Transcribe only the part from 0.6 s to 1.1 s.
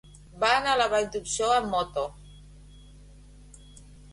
a la Vall